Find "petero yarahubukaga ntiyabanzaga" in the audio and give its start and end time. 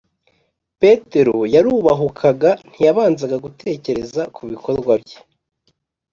0.81-3.35